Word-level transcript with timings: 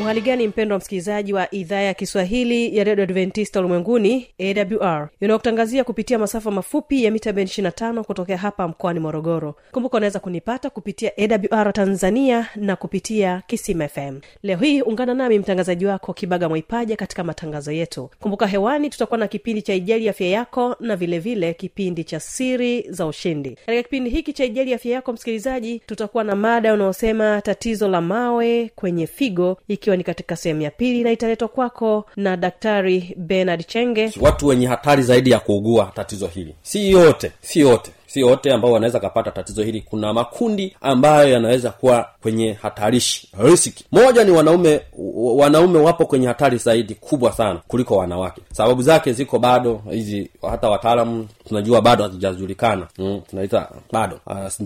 uhali 0.00 0.20
gani 0.20 0.48
mpendo 0.48 0.74
wa 0.74 0.78
msikilizaji 0.78 1.32
wa 1.32 1.54
idhaa 1.54 1.80
ya 1.80 1.94
kiswahili 1.94 2.76
ya 2.76 2.84
redio 2.84 3.04
adventista 3.04 3.60
ulimwenguni 3.60 4.26
awr 4.38 5.08
inayokutangazia 5.20 5.84
kupitia 5.84 6.18
masafa 6.18 6.50
mafupi 6.50 7.04
ya 7.04 7.10
mita 7.10 7.32
ben 7.32 7.46
25 7.46 8.02
kutokea 8.02 8.36
hapa 8.36 8.68
mkoani 8.68 9.00
morogoro. 9.00 9.54
Kumbuka 9.72 9.96
unaweza 9.96 10.18
kunipata 10.20 10.70
kupitia 10.70 11.12
awr 11.18 11.72
tanzania 11.72 12.48
na 12.56 12.76
kupitia 12.76 13.42
kisima 13.46 13.88
fm 13.88 14.18
leo 14.42 14.58
hii 14.58 14.82
ungana 14.82 15.14
nami 15.14 15.38
mtangazaji 15.38 15.86
wako 15.86 16.12
kibaga 16.12 16.48
mwaipaja 16.48 16.96
katika 16.96 17.24
matangazo 17.24 17.72
yetu. 17.72 18.10
Kumbuka 18.20 18.46
hewani 18.46 18.90
tutakuwa 18.90 19.18
na 19.18 19.28
kipindi 19.28 19.62
cha 19.62 19.74
ijali 19.74 20.08
afya 20.08 20.28
yako 20.28 20.76
na 20.80 20.96
vilevile 20.96 21.34
vile 21.34 21.54
kipindi 21.54 22.04
cha 22.04 22.20
siri 22.20 22.86
za 22.90 23.06
ushindi. 23.06 23.50
Katika 23.50 23.82
kipindi 23.82 24.10
hiki 24.10 24.32
cha 24.32 24.44
ijali 24.44 24.74
afya 24.74 24.92
yako 24.92 25.12
msikilizaji 25.12 25.78
tutakuwa 25.86 26.24
na 26.24 26.36
mada 26.36 26.74
unaosema 26.74 27.40
tatizo 27.42 27.88
la 27.88 28.00
mawe 28.00 28.70
kwenye 28.76 29.06
figo 29.06 29.58
ikiwa 29.68 29.96
ni 30.00 30.04
katika 30.04 30.36
sehemu 30.36 30.60
ya 30.62 30.70
pili 30.70 31.02
na 31.04 31.10
italetwa 31.12 31.48
kwako 31.48 32.04
na 32.16 32.36
daktari 32.36 33.14
benard 33.18 33.66
chenge. 33.66 34.12
Watu 34.20 34.46
wenye 34.46 34.66
hatari 34.66 35.02
zaidi 35.02 35.30
ya 35.30 35.38
kuugua 35.40 35.92
tatizo 35.94 36.26
hili. 36.26 36.54
Si 36.62 36.90
yote 36.90 37.32
si 37.40 37.60
yote 37.60 37.90
si 38.06 38.22
wote 38.22 38.52
ambao 38.52 38.72
wanaweza 38.72 39.00
kapata 39.00 39.30
tatizo 39.30 39.62
hili. 39.62 39.80
Kuna 39.80 40.12
makundi 40.12 40.76
ambayo 40.80 41.28
yanaweza 41.28 41.70
kuwa 41.70 42.08
kwenye 42.22 42.52
hatarishi 42.52 43.28
risk 43.42 43.76
moja 43.92 44.24
ni 44.24 44.30
wanaume 44.30 44.80
wanaume 45.20 45.78
wapo 45.78 46.06
kwenye 46.06 46.26
hatari 46.26 46.56
zaidi 46.58 46.94
kubwa 46.94 47.32
sana 47.32 47.60
kuliko 47.68 47.96
wanawake. 47.96 48.42
Sababu 48.52 48.82
zake 48.82 49.12
ziko 49.12 49.38
bado 49.38 49.82
hizi 49.90 50.30
hata 50.50 50.70
wataalamu 50.70 51.28
tunajua 51.48 51.80
bado 51.82 52.04
hazijajulikana. 52.04 52.86
Mm, 52.98 53.20
tunaita 53.30 53.68
bado 53.92 54.20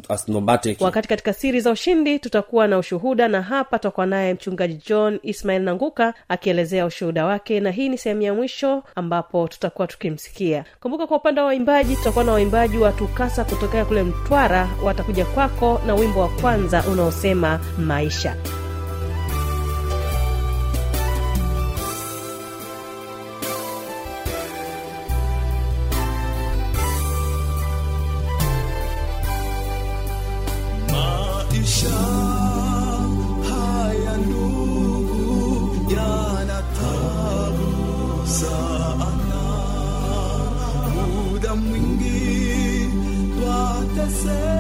asnomatic 0.09 0.81
wakati 0.81 1.09
katika 1.09 1.33
siri 1.33 1.61
za 1.61 1.71
ushindi 1.71 2.19
tutakuwa 2.19 2.67
na 2.67 2.79
ushuhuda 2.79 3.29
na 3.29 3.43
hapa 3.43 3.79
tutakuwa 3.79 4.07
naye 4.07 4.35
mchungaji 4.35 4.81
john 4.89 5.19
ismail 5.23 5.63
nanguka 5.63 6.15
akielezea 6.29 6.87
ushuhuda 6.87 7.25
wake 7.25 7.61
na 7.61 7.71
hii 7.71 7.89
ni 7.89 7.99
sehemu 7.99 8.23
ya 8.23 8.35
mwisho 8.35 8.83
ambapo 8.95 9.49
tutakuwa 9.49 9.87
tukimsikia. 9.89 10.65
Kumbuka 10.81 11.07
kwa 11.07 11.17
upande 11.17 11.41
wa 11.41 11.47
waimbaji 11.47 11.97
tutakuwa 11.97 12.25
na 12.25 12.33
waimbaji 12.33 12.79
wa 12.79 12.93
tukasa 12.93 13.45
kutokea 13.45 13.85
kule 13.85 14.03
mtwara 14.03 14.69
watakuja 14.85 15.25
kwako 15.25 15.81
na 15.87 15.95
wimbo 15.95 16.21
wa 16.21 16.29
kwanza 16.29 16.85
unaosema 16.93 17.61
maisha 17.79 18.37
acontecer. 44.05 44.54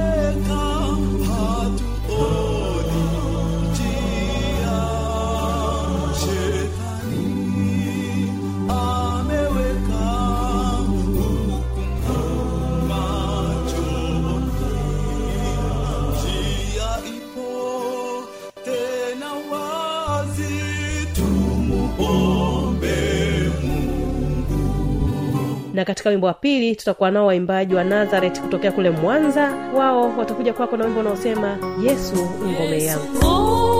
Na 25.84 25.86
katika 25.86 26.10
wimbo 26.10 26.26
wa 26.26 26.34
pili 26.34 26.76
tutakuwa 26.76 27.10
nao 27.10 27.26
waimbaji 27.26 27.74
wa 27.74 27.84
nazareti 27.84 28.40
kutokea 28.40 28.72
kule 28.72 28.90
mwanza. 28.90 29.52
Wao 29.76 30.16
watakuja 30.18 30.52
kwako 30.52 30.76
na 30.76 30.84
wimbo 30.84 31.00
unaosema 31.00 31.58
yesu 31.82 32.16
ngome 32.46 32.84
yangu. 32.84 33.04
Ngome 33.18 33.73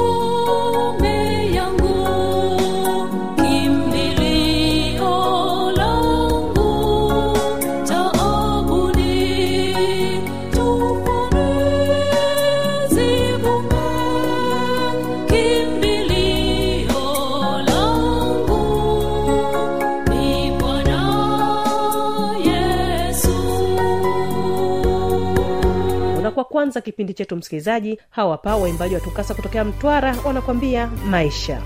kwanza 26.64 26.80
kipindi 26.80 27.14
chetu 27.14 27.36
msikilizaji. 27.36 28.00
Hawa 28.10 28.38
pa 28.38 28.56
waimbaji 28.56 28.94
wa 28.94 29.00
tukasa 29.00 29.34
kutokea 29.34 29.64
mtwara 29.64 30.16
wanakwambia 30.26 30.86
maisha 30.86 31.62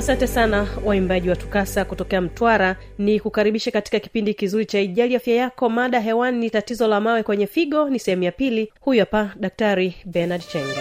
asante 0.00 0.26
sana 0.26 0.66
waimbaji 0.84 1.28
wa 1.28 1.36
tukasa 1.36 1.84
kutokea 1.84 2.20
mtwara. 2.20 2.76
Ni 2.98 3.20
kukaribisha 3.20 3.70
katika 3.70 4.00
kipindi 4.00 4.34
kizuri 4.34 4.66
cha 4.66 4.80
ijali 4.80 5.16
afya 5.16 5.34
yako. 5.34 5.68
Mada 5.68 6.00
hewani 6.00 6.38
ni 6.38 6.50
tatizo 6.50 6.88
la 6.88 7.00
mawe 7.00 7.22
kwenye 7.22 7.46
figo 7.46 7.88
ni 7.90 7.98
sehemu 7.98 8.22
ya 8.22 8.32
pili. 8.32 8.72
Huyu 8.80 9.00
hapa 9.00 9.30
daktari 9.36 9.94
benard 10.04 10.42
chenge. 10.48 10.74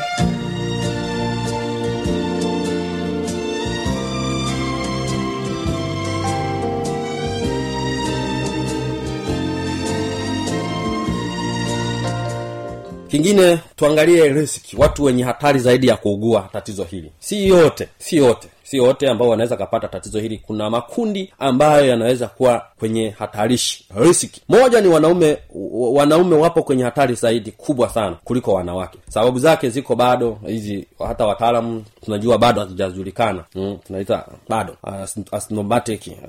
Kingine 13.08 13.60
tuangalie 13.76 14.28
riski 14.30 14.76
watu 14.78 15.04
wenye 15.04 15.24
hatari 15.24 15.60
zaidi 15.60 15.88
ya 15.88 15.98
kuugua 15.98 16.50
tatizo 16.54 16.84
hili. 16.84 17.12
Si 17.20 17.48
yote 17.48 17.88
si 17.98 18.16
yote 18.18 18.48
si 18.70 18.80
wote 18.80 19.10
ambao 19.10 19.30
wanaweza 19.30 19.58
kapata 19.58 19.88
tatizo 19.88 20.20
hili. 20.20 20.38
Kuna 20.48 20.70
makundi 20.70 21.34
ambayo 21.40 21.86
yanaweza 21.86 22.28
kuwa 22.28 22.62
kwenye 22.80 23.10
hatarishi 23.10 23.86
riski 23.96 24.42
moja 24.50 24.82
ni 24.82 24.88
wanaume 24.88 25.38
wanaume 25.72 26.36
wapo 26.36 26.64
kwenye 26.64 26.84
hatari 26.84 27.16
zaidi 27.16 27.52
kubwa 27.52 27.90
sana 27.90 28.16
kuliko 28.24 28.54
wanawake. 28.54 28.98
Sababu 29.10 29.40
zake 29.40 29.70
ziko 29.70 29.96
bado 29.96 30.38
hizi 30.48 30.88
hata 31.08 31.26
wataalamu 31.26 31.84
tunajua 32.06 32.38
bado 32.38 32.62
hazijajulikana. 32.62 33.44
Mm, 33.56 33.78
tunaita 33.88 34.26
bado 34.50 34.76
as- 34.84 35.18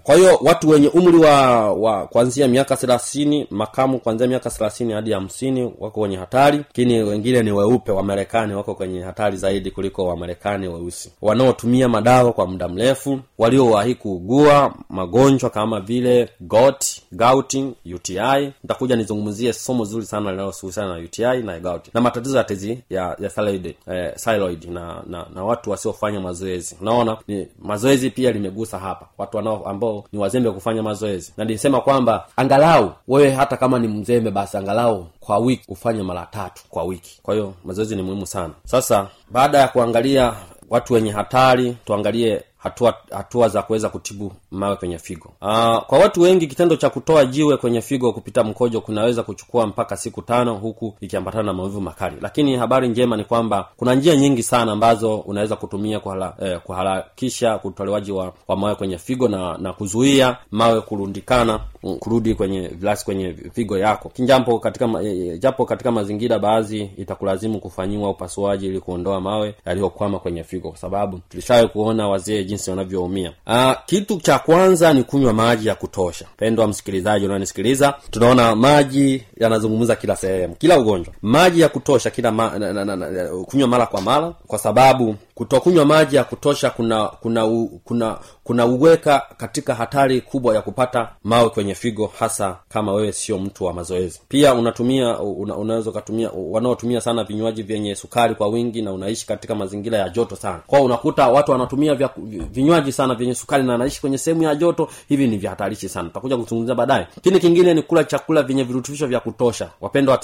kwa 0.03 0.15
hiyo 0.15 0.39
watu 0.43 0.69
wenye 0.69 0.89
umri 0.89 1.17
wa, 1.19 1.73
wa 1.73 2.07
kuanzia 2.07 2.49
miaka 2.49 2.77
thelathini 2.77 3.47
makamu 3.51 3.99
kuanzia 3.99 4.27
miaka 4.27 4.51
thelathini 4.51 4.93
hadi 4.93 5.13
hamsini 5.13 5.63
wako 5.63 6.01
kwenye 6.01 6.17
hatari 6.17 6.57
lakini 6.59 7.03
wengine 7.03 7.43
ni 7.43 7.53
weupe 7.53 7.93
wamarekani 7.93 8.55
wako 8.55 8.75
kwenye 8.75 9.01
hatari 9.03 9.37
zaidi 9.37 9.71
kuliko 9.71 10.05
wamarekani 10.07 10.69
weusi. 10.69 11.13
Wanaotumia 11.23 11.89
madawa 11.89 12.30
kwa 12.33 12.47
muda 12.47 12.69
mrefu 12.69 13.21
waliowahi 13.39 13.95
kuugua 13.95 14.75
magonjwa 14.89 15.51
kama 15.51 15.81
vile 15.81 16.29
got 16.41 16.85
gouting 17.13 17.75
uti 17.95 18.21
nitakuja 18.63 18.97
nizungumzie 18.97 19.53
somo 19.53 19.85
zuri 19.85 20.07
sana 20.07 20.31
linalohusiana 20.31 20.95
na 20.99 21.05
uti 21.05 21.23
na 21.23 21.61
gout. 21.61 21.95
Na 21.95 22.01
matatizo 22.01 22.39
ya 22.39 22.45
tezi 22.45 22.79
ya, 22.91 23.17
ya 23.21 23.31
thyroid, 23.31 23.67
eh, 23.87 24.15
thyroid 24.17 24.65
na, 24.65 25.03
na 25.07 25.27
na 25.35 25.45
watu 25.45 25.71
wasiofanya 25.71 26.21
mazoezi. 26.21 26.77
Unaona 26.81 27.17
ni 27.29 27.49
mazoezi 27.59 28.11
pia 28.11 28.33
limegusa 28.33 28.79
hapa. 28.79 29.07
Watu 29.19 29.37
wanao 29.37 29.67
ambao 29.69 30.05
ni 30.13 30.19
wazembe 30.19 30.51
kufanya 30.51 30.83
mazoezi. 30.83 31.33
Na 31.37 31.45
nilisema 31.45 31.81
kwamba 31.81 32.27
angalau 32.37 32.93
wewe 33.09 33.31
hata 33.31 33.57
kama 33.57 33.79
ni 33.79 33.89
mzembe 33.89 34.31
basi 34.31 34.57
angalau 34.57 35.07
kwa 35.21 35.39
wiki 35.39 35.65
ufanye 35.69 36.03
mara 36.03 36.27
tatu 36.31 36.63
kwa 36.69 36.85
wiki. 36.85 37.21
Kwa 37.23 37.35
hiyo 37.35 37.55
mazoezi 37.65 37.97
ni 37.97 38.03
muhimu 38.03 38.27
sana. 38.27 38.55
Sasa 38.65 39.09
baada 39.31 39.59
ya 39.59 39.69
kuangalia 39.69 40.35
watu 40.71 40.95
wenye 40.95 41.11
hatari 41.11 41.77
tuangalie 41.85 42.43
hatua 42.63 42.95
hatua 43.11 43.49
za 43.49 43.63
kuweza 43.63 43.89
kutibu 43.89 44.33
mawe 44.51 44.77
kwenye 44.77 44.99
figo. 44.99 45.31
Aa, 45.43 45.81
kwa 45.81 45.99
watu 45.99 46.21
wengi 46.21 46.47
kitendo 46.47 46.77
cha 46.77 46.91
kutoa 46.91 47.25
jiwe 47.25 47.57
kwenye 47.57 47.81
figo 47.81 48.13
kupita 48.13 48.45
mkojo 48.45 48.81
kunaweza 48.81 49.23
kuchukua 49.23 49.67
mpaka 49.67 49.97
siku 49.97 50.23
tano 50.23 50.55
huku 50.55 50.95
ikiambatana 51.01 51.43
na 51.45 51.53
maumivu 51.53 51.81
makali. 51.81 52.17
Lakini 52.21 52.57
habari 52.57 52.89
njema 52.89 53.17
ni 53.17 53.25
kwamba 53.25 53.69
kuna 53.77 53.95
njia 53.95 54.17
nyingi 54.17 54.43
sana 54.43 54.73
ambazo 54.73 55.17
unaweza 55.19 55.57
kutumia 55.57 56.01
kuhala, 56.01 56.35
eh, 56.43 56.61
kuharakisha 56.65 57.61
utolewaji 57.65 58.13
wa, 58.13 58.33
wa 58.49 58.57
mawe 58.57 58.75
kwenye 58.75 58.99
figo 58.99 59.29
na 59.29 59.59
na 59.59 59.73
kuzuia 59.73 60.37
mawe 60.51 60.81
kurundikana 60.81 61.61
mm, 61.83 61.97
kurudi 61.99 62.35
kwenye 62.35 62.69
vilasi 62.69 63.05
kwenye 63.05 63.37
figo 63.53 63.79
yako. 63.79 64.09
Kinjampo 64.09 64.59
katika 64.59 65.03
eh, 65.03 65.29
eh, 65.29 65.39
japo 65.39 65.65
katika 65.65 65.93
mazingira 65.93 66.39
baadhi 66.39 66.91
itakulazimu 66.97 67.61
kufanyiwa 67.61 68.11
upasuaji 68.11 68.67
ili 68.67 68.81
kuondoa 68.81 69.21
mawe 69.21 69.55
yaliyokwama 69.67 70.19
kwenye 70.19 70.45
figo 70.45 70.69
kwa 70.69 70.79
sababu 70.79 71.19
tulishawahi 71.29 71.69
kuona 71.69 72.09
wazee 72.09 72.45
jinsi 72.51 72.71
wanavyoumia. 72.71 73.33
Ah, 73.47 73.75
kitu 73.87 74.21
cha 74.21 74.39
kwanza 74.39 74.93
ni 74.95 75.03
kunywa 75.03 75.33
maji 75.33 75.69
ya 75.69 75.75
kutosha. 75.75 76.25
Pendwa 76.37 76.67
msikilizaji 76.69 77.27
unanisikiliza 77.27 77.95
tunaona 78.11 78.57
maji 78.57 79.25
yanazungumza 79.37 79.97
kila 79.97 80.17
sehemu 80.17 80.55
kila 80.55 80.79
ugonjwa. 80.79 81.15
Maji 81.23 81.61
ya 81.61 81.69
kutosha 81.69 82.11
kila 82.11 82.33
ma, 82.33 82.59
na, 82.59 82.73
na, 82.73 82.85
na, 82.85 82.97
na, 82.97 83.29
kunywa 83.29 83.69
mara 83.69 83.87
kwa 83.87 84.01
mara 84.01 84.33
kwa 84.47 84.59
sababu 84.59 85.17
kutokunywa 85.41 85.85
maji 85.85 86.17
ya 86.17 86.25
kutosha 86.25 86.71
kuna 86.71 87.07
kuna 87.09 87.47
u, 87.47 87.81
kuna 87.85 88.19
kuna 88.45 88.67
uweka 88.67 89.23
katika 89.37 89.75
hatari 89.75 90.21
kubwa 90.21 90.55
ya 90.55 90.63
kupata 90.63 91.09
mawe 91.25 91.49
kwenye 91.51 91.75
figo 91.75 92.13
hasa 92.19 92.57
kama 92.69 92.93
wewe 92.93 93.13
sio 93.13 93.39
mtu 93.39 93.65
wa 93.65 93.73
mazoezi. 93.73 94.21
Pia 94.29 94.55
unatumia 94.55 95.19
una, 95.19 95.57
unaweza 95.57 95.91
ukatumia 95.91 96.31
wanaotumia 96.35 97.01
sana 97.01 97.25
vinywaji 97.25 97.63
vyenye 97.63 97.95
sukari 97.95 98.35
kwa 98.35 98.49
wingi 98.49 98.83
na 98.83 98.93
unaishi 98.93 99.27
katika 99.27 99.55
mazingira 99.55 99.99
ya 99.99 100.09
joto 100.09 100.37
sana. 100.37 100.61
Kwao 100.67 100.85
unakuta 100.85 101.29
watu 101.29 101.53
wanatumia 101.53 101.95
vya, 101.95 102.11
vinywaji 102.51 102.93
sana 102.93 103.15
vyenye 103.15 103.35
sukari 103.35 103.65
na 103.65 103.75
anaishi 103.75 104.01
kwenye 104.01 104.19
sehemu 104.19 104.43
ya 104.43 104.55
joto 104.55 104.89
hivi 105.09 105.29
ni 105.29 105.37
vya 105.39 105.51
hatarishi 105.51 105.89
sana. 105.89 106.09
Tutakuja 106.09 106.37
kuzungumzia 106.37 106.75
baadaye. 106.75 107.07
Kini 107.23 107.41
kingine 107.41 107.75
ni 107.75 107.83
kula 107.83 108.05
chakula 108.05 108.43
vyenye 108.43 108.65
virutubisho 108.65 109.07
vya 109.07 109.21
kutosha. 109.21 109.71
Wapendwa 109.81 110.15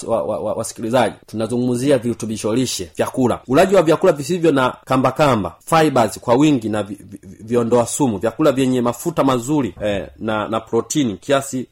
wasikilizaji 0.55 0.95
wa, 0.95 1.03
wa, 1.03 1.13
wa, 1.13 1.19
wa 1.19 1.25
tunazungumzia 1.27 1.97
virutubisho 1.97 2.53
lishe 2.55 2.91
vyakula. 2.95 3.39
Ulaji 3.47 3.75
wa 3.75 3.81
vyakula 3.81 4.11
visivyo 4.13 4.51
na 4.51 4.75
kamba 4.85 5.06
kamba 5.11 5.55
fibers 5.65 6.19
kwa 6.19 6.35
wingi 6.35 6.69
na 6.69 6.83
vi, 6.83 6.97
vi, 6.99 7.19
viondoa 7.43 7.85
sumu 7.85 8.17
vyakula 8.17 8.51
vyenye 8.51 8.81
mafuta 8.81 9.23
mazuri 9.23 9.75
eh, 9.83 10.07
na 10.19 10.47
na 10.47 10.59
protini 10.59 11.17
kiasi 11.17 11.67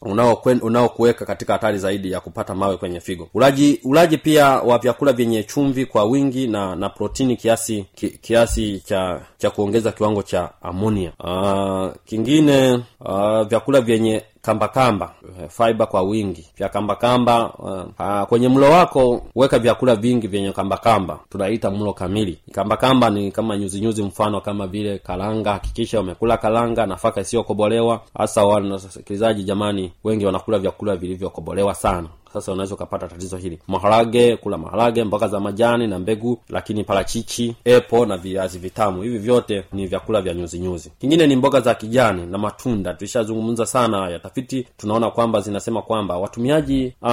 unaokuweka 0.62 1.26
katika 1.26 1.54
hatari 1.54 1.78
zaidi 1.78 2.12
ya 2.12 2.20
kupata 2.20 2.56
mawe 2.56 2.78
kwenye 2.78 3.00
figo. 3.00 3.30
Ulaji 3.34 3.80
ulaji 3.84 4.18
pia 4.18 4.48
wa 4.50 4.78
vyakula 4.78 5.14
vyenye 5.14 5.44
chumvi 5.44 5.86
kwa 5.86 6.04
wingi 6.04 6.48
na 6.48 6.76
na 6.76 6.90
protini 6.90 7.38
kiasi 7.38 7.86
ki, 7.96 8.10
kiasi 8.10 8.80
cha 8.80 9.22
cha 9.38 9.50
kuongeza 9.50 9.92
kiwango 9.92 10.24
cha 10.24 10.50
amonia. 10.62 11.12
Uh, 11.20 11.94
kingine 12.06 12.74
uh, 13.00 13.42
vyakula 13.42 13.82
vyenye 13.82 14.24
kamba 14.46 14.68
kamba 14.68 15.12
eh, 15.42 15.50
fiber 15.50 15.88
kwa 15.88 16.02
wingi. 16.02 16.46
Vya 16.58 16.70
kambakamba 16.70 17.36
kamba 17.36 17.86
uh, 18.00 18.22
uh, 18.22 18.28
kwenye 18.28 18.50
mlo 18.50 18.72
wako 18.72 19.22
weka 19.36 19.60
vyakula 19.60 19.96
vingi 19.96 20.28
vyenye 20.28 20.52
kamba 20.52 20.78
kamba. 20.78 21.20
Tunaita 21.30 21.72
mlo 21.72 21.94
kamili. 21.94 22.40
Kamba 22.52 22.78
kamba 22.78 23.10
ni 23.10 23.32
kama 23.32 23.58
nyuzinyuzi 23.58 23.82
nyuzi 24.02 24.04
mfano 24.04 24.42
kama 24.42 24.68
vile 24.68 24.98
karanga. 24.98 25.52
Hakikisha 25.54 26.00
umekula 26.00 26.38
karanga 26.38 26.86
nafaka 26.86 27.22
isiyokobolewa. 27.22 28.02
Hasa 28.18 28.46
wanasikilizaji 28.46 29.44
jamani 29.44 29.92
wengi 30.04 30.26
wanakula 30.26 30.60
vyakula 30.60 30.96
vilivyokobolewa 30.96 31.74
sana 31.76 32.08
sasa 32.42 32.52
unaweza 32.52 32.76
ukapata 32.76 33.08
tatizo 33.08 33.38
hili. 33.38 33.60
Maharage 33.68 34.38
kula 34.38 34.58
maharage 34.58 35.04
mboga 35.04 35.28
za 35.28 35.40
majani 35.40 35.88
na 35.88 36.00
mbegu 36.00 36.38
lakini 36.50 36.84
parachichi 36.84 37.56
epo 37.66 38.06
na 38.06 38.18
viazi 38.18 38.60
vitamu. 38.60 39.02
Hivi 39.02 39.18
vyote 39.18 39.64
ni 39.74 39.88
vyakula 39.88 40.22
vya 40.22 40.34
nyuzinyuzi 40.34 40.70
nyuzi. 40.70 40.92
Kingine 41.00 41.28
ni 41.28 41.36
mboga 41.36 41.62
za 41.62 41.76
kijani 41.76 42.26
na 42.26 42.38
matunda. 42.38 42.94
Tulishazungumza 42.94 43.66
sana 43.66 44.10
ya 44.10 44.20
tafiti. 44.20 44.68
Tunaona 44.78 45.12
kwamba 45.12 45.42
zinasema 45.42 45.82
kwamba 45.82 46.18
watumiaji 46.18 46.94
uh, 47.02 47.10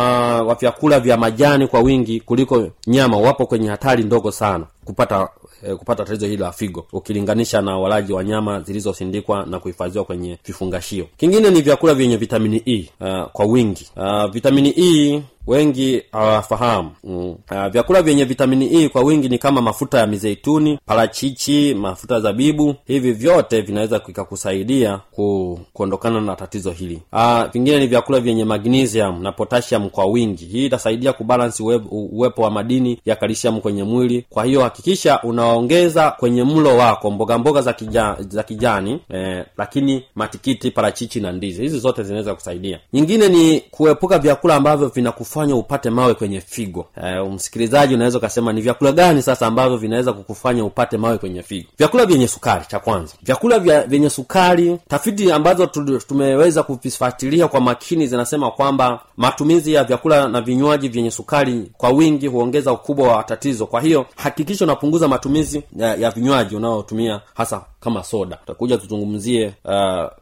wa 0.49 0.57
vyakula 0.61 1.01
vya 1.01 1.17
majani 1.17 1.67
kwa 1.67 1.81
wingi 1.81 2.21
kuliko 2.21 2.69
nyama 2.87 3.17
wapo 3.17 3.47
kwenye 3.47 3.69
hatari 3.69 4.05
ndogo 4.05 4.31
sana. 4.31 4.67
Kupata 4.85 5.29
eh, 5.67 5.77
kupata 5.77 6.05
tatizo 6.05 6.27
hili 6.27 6.43
la 6.43 6.53
figo 6.53 6.87
ukilinganisha 6.93 7.63
na 7.63 7.79
walaji 7.79 8.13
wa 8.13 8.25
nyama 8.25 8.61
zilizosindikwa 8.61 9.47
na 9.47 9.59
kuhifadhiwa 9.59 10.05
kwenye 10.05 10.39
vifungashio. 10.47 11.07
Kingine 11.17 11.51
ni 11.51 11.63
vyakula 11.63 11.95
vyenye 11.95 12.17
vitamini 12.17 12.63
e 12.67 12.91
uh, 13.01 13.25
kwa 13.33 13.45
wingi. 13.47 13.87
Uh, 13.97 14.31
vitamini 14.31 14.75
e 14.77 15.23
wengi 15.47 16.03
hawafahamu. 16.13 16.91
Mm. 17.05 17.31
uh, 17.51 17.67
vyakula 17.67 18.03
vyenye 18.03 18.25
vitamini 18.25 18.83
e 18.85 18.89
kwa 18.89 19.03
wingi 19.03 19.29
ni 19.29 19.39
kama 19.39 19.63
mafuta 19.63 19.99
ya 19.99 20.07
mizeituni 20.07 20.79
parachichi 20.87 21.75
mafuta 21.75 22.15
ya 22.15 22.21
zabibu. 22.21 22.75
Hivi 22.87 23.13
vyote 23.13 23.61
vinaweza 23.61 23.99
vikakusaidia 23.99 25.01
ku, 25.11 25.61
kuondokana 25.73 26.21
na 26.21 26.37
tatizo 26.37 26.71
hili. 26.71 27.03
Uh, 27.13 27.43
vingine 27.53 27.79
ni 27.79 27.87
vyakula 27.87 28.21
vyenye 28.21 28.45
magnesium 28.45 29.23
na 29.23 29.33
potassium 29.33 29.89
kwa 29.91 30.05
wingi. 30.07 30.45
Hii 30.45 30.67
itasaidia 30.67 31.13
kubalansi 31.13 31.63
uwepo 31.91 32.43
wa 32.43 32.51
madini 32.51 32.99
ya 33.07 33.17
kalsiamu 33.17 33.61
kwenye 33.61 33.85
mwili. 33.85 34.25
Kwa 34.31 34.45
hiyo 34.45 34.63
hakikisha 34.63 35.23
unaongeza 35.23 36.11
kwenye 36.11 36.45
mlo 36.45 36.77
wako 36.77 37.11
mboga 37.11 37.39
mboga 37.39 37.63
za, 37.63 37.73
kija, 37.73 38.17
za 38.29 38.43
kijani 38.43 39.01
eh, 39.11 39.45
lakini 39.57 40.05
matikiti 40.15 40.71
parachichi 40.71 41.21
na 41.21 41.33
ndizi. 41.33 41.63
Hizi 41.63 41.79
zote 41.79 42.03
zinaweza 42.03 42.35
kusaidia. 42.35 42.81
Nyingine 42.93 43.29
ni 43.29 43.61
kuepuka 43.71 44.19
vyakula 44.19 44.55
ambavyo 44.55 44.89
vinakufanya 45.33 45.57
upate 45.57 45.91
mawe 45.91 46.15
kwenye 46.15 46.41
figo. 46.41 46.87
E, 47.05 47.21
msikilizaji 47.29 47.95
unaweza 47.95 48.19
ukasema 48.19 48.53
ni 48.53 48.61
vyakula 48.61 48.93
gani 48.93 49.23
sasa 49.23 49.47
ambavyo 49.47 49.77
vinaweza 49.77 50.13
kukufanya 50.13 50.65
upate 50.65 50.97
mawe 50.97 51.19
kwenye 51.19 51.43
figo? 51.43 51.69
Vyakula 51.79 52.07
vyenye 52.07 52.29
sukari 52.29 52.65
cha 52.69 52.79
kwanza. 52.79 53.15
Vyakula 53.23 53.59
vya, 53.59 53.83
vyenye 53.87 54.11
sukari 54.11 54.79
tafiti 54.89 55.33
ambazo 55.33 55.67
tumeweza 56.09 56.63
kuvifuatilia 56.63 57.49
kwa 57.49 57.61
makini 57.61 58.07
zinasema 58.07 58.51
kwamba 58.51 59.01
matumizi 59.17 59.73
ya 59.73 59.85
vyakula 59.85 60.29
na 60.29 60.41
vinywaji 60.41 60.89
vyenye 60.89 61.11
sukari 61.11 61.71
kwa 61.77 61.91
wingi 61.91 62.27
huongeza 62.27 62.73
ukubwa 62.73 63.09
wa 63.17 63.23
tatizo. 63.23 63.67
Kwa 63.67 63.81
hiyo 63.81 64.07
hakikisha 64.17 64.65
unapunguza 64.65 65.09
matumizi 65.09 65.63
ya, 65.77 65.95
ya 65.95 66.11
vinywaji 66.11 66.57
unaotumia 66.57 67.21
hasa 67.35 67.61
kama 67.83 68.05
soda. 68.05 68.37
Tutakuja 68.37 68.79
tuzungumzie 68.79 69.47
uh, 69.65 69.73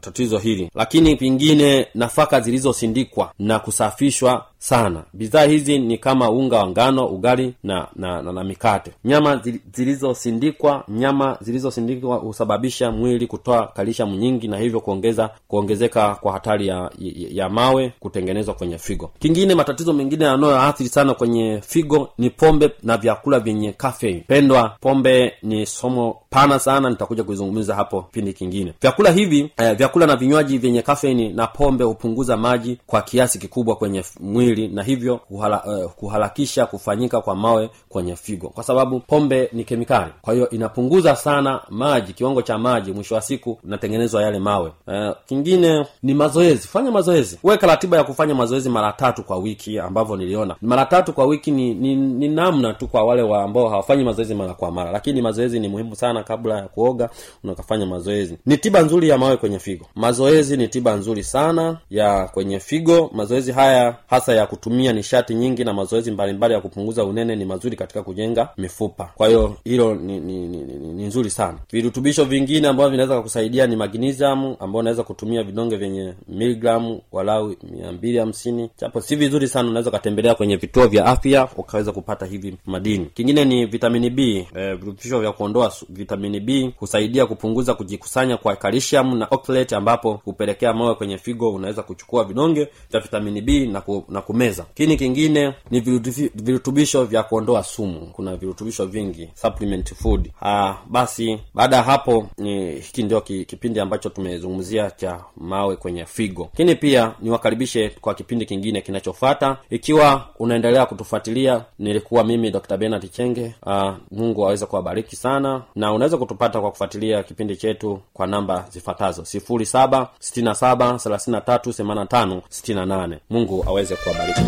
tatizo 0.01 0.37
hili. 0.37 0.69
Lakini 0.75 1.15
pengine 1.15 1.87
nafaka 1.95 2.39
zilizosindikwa 2.41 3.31
na 3.39 3.59
kusafishwa 3.59 4.45
sana. 4.57 5.03
Bidhaa 5.13 5.43
hizi 5.45 5.79
ni 5.79 5.97
kama 5.97 6.29
unga 6.29 6.57
wa 6.57 6.67
ngano 6.67 7.05
ugali 7.05 7.53
na 7.63 7.87
na, 7.95 8.21
na, 8.21 8.31
na 8.31 8.43
mikate. 8.43 8.91
Nyama 9.05 9.41
zilizosindikwa 9.73 10.83
nyama 10.87 11.37
zilizosindikwa 11.41 12.15
husababisha 12.17 12.91
mwili 12.91 13.27
kutoa 13.27 13.67
kalishamu 13.67 14.15
nyingi 14.15 14.47
na 14.47 14.57
hivyo 14.57 14.79
kuongeza 14.79 15.29
kuongezeka 15.47 16.15
kwa 16.15 16.33
hatari 16.33 16.67
ya, 16.67 16.91
ya, 17.31 17.49
mawe 17.49 17.93
kutengenezwa 17.99 18.53
kwenye 18.53 18.77
figo. 18.77 19.11
Kingine 19.19 19.55
matatizo 19.55 19.93
mengine 19.93 20.25
yanayoathiri 20.25 20.89
sana 20.89 21.13
kwenye 21.13 21.61
figo 21.67 22.09
ni 22.17 22.29
pombe 22.29 22.71
na 22.83 22.97
vyakula 22.97 23.39
vyenye 23.39 23.71
caffeine. 23.71 24.23
Pendwa 24.27 24.77
pombe 24.81 25.33
ni 25.43 25.65
somo 25.65 26.17
pana 26.29 26.59
sana 26.59 26.89
nitakuja 26.89 27.23
kuizungumza 27.51 27.75
hapo 27.75 28.01
kipindi 28.01 28.33
kingine. 28.33 28.73
Vyakula 28.81 29.11
hivi 29.11 29.51
eh, 29.57 29.75
vyakula 29.77 30.05
na 30.07 30.15
vinywaji 30.15 30.57
vyenye 30.57 30.81
kafeini 30.81 31.29
na 31.33 31.47
pombe 31.47 31.83
hupunguza 31.83 32.37
maji 32.37 32.77
kwa 32.87 33.01
kiasi 33.01 33.39
kikubwa 33.39 33.75
kwenye 33.75 34.03
mwili 34.19 34.67
na 34.67 34.83
hivyo 34.83 35.17
kuhala, 35.17 35.63
eh, 35.67 35.89
kuharakisha 35.95 36.65
kufanyika 36.65 37.21
kwa 37.21 37.35
mawe 37.35 37.69
kwenye 37.89 38.15
figo. 38.15 38.49
Kwa 38.49 38.63
sababu 38.63 38.99
pombe 38.99 39.49
ni 39.53 39.63
kemikali. 39.63 40.11
Kwa 40.21 40.33
hiyo 40.33 40.49
inapunguza 40.49 41.15
sana 41.15 41.59
maji 41.69 42.13
kiwango 42.13 42.41
cha 42.41 42.57
maji 42.57 42.91
mwisho 42.91 43.15
wa 43.15 43.21
siku 43.21 43.59
unatengenezwa 43.63 44.23
yale 44.23 44.39
mawe. 44.39 44.71
Eh, 44.87 45.13
kingine 45.25 45.85
ni 46.03 46.13
mazoezi. 46.13 46.67
Fanya 46.67 46.91
mazoezi. 46.91 47.39
Weka 47.43 47.67
ratiba 47.67 47.97
ya 47.97 48.03
kufanya 48.03 48.35
mazoezi 48.35 48.69
mara 48.69 48.91
tatu 48.91 49.23
kwa 49.23 49.37
wiki 49.37 49.79
ambavyo 49.79 50.15
niliona. 50.15 50.55
Mara 50.61 50.85
tatu 50.85 51.13
kwa 51.13 51.25
wiki 51.25 51.51
ni, 51.51 51.73
ni, 51.73 51.95
ni 51.95 52.27
namna 52.29 52.73
tu 52.73 52.87
kwa 52.87 53.03
wale 53.03 53.21
wa 53.21 53.43
ambao 53.43 53.69
hawafanyi 53.69 54.03
mazoezi 54.03 54.35
mara 54.35 54.53
kwa 54.53 54.71
mara. 54.71 54.91
Lakini 54.91 55.21
mazoezi 55.21 55.59
ni 55.59 55.67
muhimu 55.67 55.95
sana 55.95 56.23
kabla 56.23 56.55
ya 56.57 56.67
kuoga 56.67 57.09
unakafanya 57.43 57.85
mazoezi. 57.85 58.37
Ni 58.45 58.57
tiba 58.57 58.81
nzuri 58.81 59.09
ya 59.09 59.17
mawe 59.17 59.37
kwenye 59.37 59.59
figo. 59.59 59.85
Mazoezi 59.95 60.57
ni 60.57 60.67
tiba 60.67 60.93
nzuri 60.95 61.23
sana 61.23 61.77
ya 61.89 62.25
kwenye 62.27 62.59
figo. 62.59 63.09
Mazoezi 63.13 63.51
haya 63.51 63.95
hasa 64.07 64.33
ya 64.33 64.45
kutumia 64.47 64.93
nishati 64.93 65.33
nyingi 65.35 65.63
na 65.63 65.73
mazoezi 65.73 66.11
mbalimbali 66.11 66.53
ya 66.53 66.61
kupunguza 66.61 67.03
unene 67.05 67.35
ni 67.35 67.45
mazuri 67.45 67.75
katika 67.77 68.03
kujenga 68.03 68.49
mifupa. 68.57 69.11
Kwa 69.15 69.27
hiyo 69.27 69.55
hilo 69.63 69.95
ni, 69.95 70.19
ni, 70.19 70.47
ni, 70.47 70.57
ni, 70.57 70.93
ni 70.93 71.03
nzuri 71.05 71.29
sana. 71.29 71.57
Virutubisho 71.71 72.25
vingine 72.25 72.67
ambavyo 72.67 72.89
vinaweza 72.91 73.17
kukusaidia 73.17 73.67
ni 73.67 73.75
magnesium 73.75 74.55
ambao 74.59 74.79
unaweza 74.79 75.03
kutumia 75.03 75.43
vidonge 75.43 75.77
vyenye 75.77 76.13
miligramu 76.27 77.01
walau 77.11 77.55
mia 77.71 77.91
mbili 77.91 78.17
hamsini. 78.17 78.69
Japo 78.81 79.01
si 79.01 79.15
vizuri 79.15 79.47
sana 79.47 79.69
unaweza 79.69 79.89
ukatembelea 79.89 80.35
kwenye 80.35 80.55
vituo 80.55 80.87
vya 80.87 81.05
afya 81.05 81.47
ukaweza 81.57 81.91
kupata 81.91 82.25
hivi 82.25 82.55
madini. 82.65 83.05
Kingine 83.13 83.45
ni 83.45 83.65
vitamini 83.65 84.09
b. 84.09 84.47
E, 84.55 84.73
virutubisho 84.75 85.19
vya 85.19 85.31
kuondoa 85.31 85.73
vitamini 85.89 86.39
b 86.39 86.73
husaidia 86.79 87.25
kupunguza 87.35 87.73
kujikusanya 87.73 88.37
kwa 88.37 88.55
calcium 88.55 89.17
na 89.17 89.27
oxalate 89.31 89.75
ambapo 89.75 90.21
hupelekea 90.25 90.73
mawe 90.73 90.95
kwenye 90.95 91.17
figo 91.17 91.53
unaweza 91.53 91.83
kuchukua 91.83 92.23
vidonge 92.23 92.67
vya 92.91 92.99
vitamini 92.99 93.41
b 93.41 93.65
na, 93.67 93.81
ku, 93.81 94.05
na 94.09 94.21
kumeza. 94.21 94.65
Kini 94.73 94.97
kingine 94.97 95.53
ni 95.71 95.79
virutubi- 95.79 96.31
virutubisho 96.35 97.05
vya 97.05 97.23
kuondoa 97.23 97.63
sumu. 97.63 97.99
Kuna 98.13 98.35
virutubisho 98.35 98.85
vingi 98.85 99.29
supplement 99.33 99.93
food. 99.93 100.31
Ah, 100.41 100.75
basi 100.89 101.39
baada 101.53 101.75
ya 101.75 101.83
hapo 101.83 102.27
ni 102.37 102.71
hiki 102.75 103.03
ndio 103.03 103.21
ki, 103.21 103.45
kipindi 103.45 103.79
ambacho 103.79 104.09
tumezungumzia 104.09 104.91
cha 104.91 105.23
mawe 105.37 105.75
kwenye 105.75 106.05
figo. 106.05 106.41
Lakini 106.43 106.75
pia 106.75 107.13
niwakaribishe 107.21 107.89
kwa 108.01 108.13
kipindi 108.15 108.45
kingine 108.45 108.81
kinachofata 108.81 109.57
ikiwa 109.69 110.27
unaendelea 110.39 110.85
kutufuatilia 110.85 111.65
nilikuwa 111.79 112.23
mimi 112.23 112.51
dr 112.51 112.77
benard 112.77 113.11
chenge. 113.11 113.53
Uh, 113.65 113.91
mungu 114.11 114.45
aweze 114.45 114.65
kuwabariki 114.65 115.15
sana. 115.15 115.61
Na 115.75 115.93
unaweza 115.93 116.17
kutupata 116.17 116.61
kwa 116.61 116.71
kufuatilia 116.71 117.20
kipindi 117.23 117.55
chetu 117.57 118.01
kwa 118.13 118.27
namba 118.27 118.65
zifuatazo 118.71 119.25
sifuri 119.25 119.65
saba 119.65 120.09
sitini 120.19 120.55
saba 120.55 120.97
thelathini 120.99 121.35
na 121.35 121.41
tatu 121.41 121.73
themanini 121.73 121.99
na 122.03 122.05
tano 122.05 122.41
sitini 122.49 122.79
na 122.79 122.85
nane. 122.85 123.19
Mungu 123.29 123.63
aweze 123.67 123.95
kuwabariki. 123.95 124.41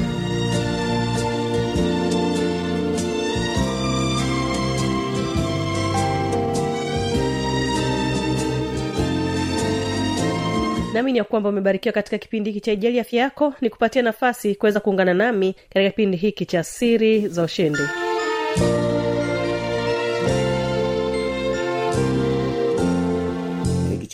Naamini 10.93 11.17
ya 11.17 11.23
kwamba 11.23 11.49
umebarikiwa 11.49 11.93
katika 11.93 12.17
kipindi 12.17 12.51
hiki 12.51 12.61
cha 12.65 12.71
ijali 12.71 12.99
afya 12.99 13.21
yako. 13.21 13.53
Ni 13.61 13.69
kupatia 13.69 14.01
nafasi 14.01 14.55
kuweza 14.55 14.79
kuungana 14.79 15.13
nami 15.13 15.53
katika 15.53 15.89
kipindi 15.89 16.17
hiki 16.17 16.45
cha 16.45 16.63
siri 16.63 17.27
za 17.27 17.43
ushindi 17.43 17.79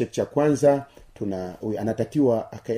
hiki 0.03 0.15
cha 0.15 0.25
kwanza 0.25 0.85
tuna 1.13 1.55
anatakiwa 1.79 2.51
aka, 2.51 2.73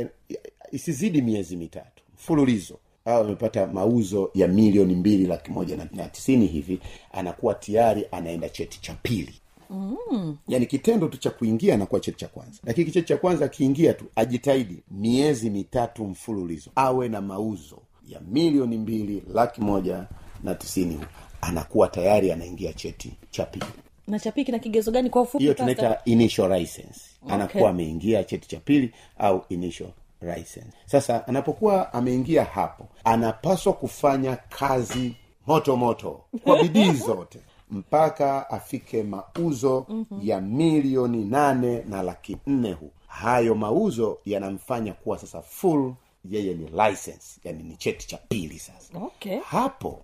isizidi 0.72 1.22
miezi 1.22 1.56
mitatu 1.58 2.04
mfululizo. 2.16 2.78
Au 3.06 3.24
amepata 3.24 3.68
mauzo 3.68 4.32
ya 4.34 4.48
milioni 4.48 4.96
mbili 4.96 5.26
laki 5.28 5.52
moja 5.52 5.78
na, 5.78 5.88
na 5.92 6.08
tisini 6.10 6.48
hivi 6.48 6.80
anakuwa 7.12 7.54
tayari 7.54 8.06
anaenda 8.12 8.50
cheti 8.50 8.82
cha 8.82 8.94
pili. 8.94 9.34
Mm. 9.70 10.38
yaani 10.48 10.66
kitendo 10.66 11.08
tu 11.08 11.18
cha 11.18 11.30
kuingia 11.30 11.74
anakuwa 11.76 12.02
cheti 12.02 12.18
cha 12.18 12.28
kwanza. 12.28 12.60
Lakini 12.66 12.92
cheti 12.92 13.08
cha 13.08 13.18
kwanza 13.18 13.46
akiingia 13.46 13.94
tu 13.94 14.06
ajitahidi 14.16 14.84
miezi 14.92 15.50
mitatu 15.50 16.04
mfululizo 16.06 16.70
awe 16.76 17.10
na 17.10 17.22
mauzo 17.22 17.78
ya 18.08 18.20
milioni 18.20 18.78
mbili 18.78 19.24
laki 19.34 19.62
moja 19.62 20.08
na 20.44 20.56
tisini 20.56 21.00
anakuwa 21.42 21.88
tayari 21.88 22.32
anaingia 22.32 22.74
cheti 22.74 23.14
cha 23.30 23.46
pili. 23.46 23.66
Na 24.08 24.20
chapiki 24.20 24.46
kina 24.46 24.60
kigezo 24.60 24.92
gani 24.92 25.10
kwa 25.10 25.22
ufupi 25.22 25.44
hiyo 25.44 25.54
tunaita 25.54 26.02
initial 26.06 26.60
license 26.60 27.02
anakuwa 27.30 27.70
ameingia 27.70 28.24
cheti 28.24 28.48
cha 28.50 28.60
pili 28.60 28.92
au 29.20 29.46
initial 29.50 29.90
license. 30.22 30.72
Sasa 30.86 31.28
anapokuwa 31.28 31.94
ameingia 31.94 32.44
hapo 32.44 32.88
anapaswa 33.04 33.74
kufanya 33.74 34.36
kazi 34.36 35.16
moto 35.48 35.76
moto 35.78 36.22
kwa 36.44 36.62
bidii 36.64 36.92
zote 37.08 37.40
mpaka 37.72 38.50
afike 38.50 39.04
mauzo 39.04 39.86
mm-hmm. 39.90 40.20
ya 40.24 40.42
milioni 40.42 41.26
nane 41.26 41.84
na 41.90 42.04
laki 42.04 42.38
nne 42.48 42.74
hu. 42.74 42.92
Hayo 43.08 43.56
mauzo 43.56 44.18
yanamfanya 44.26 44.94
kuwa 44.94 45.18
sasa 45.20 45.42
full 45.42 45.94
yeye 46.26 46.54
ni 46.54 46.66
license 46.68 47.40
yani 47.44 47.64
ni 47.64 47.76
cheti 47.78 48.08
cha 48.08 48.18
pili 48.18 48.60
sasa. 48.60 48.98
Okay. 49.00 49.40
Hapo 49.40 50.02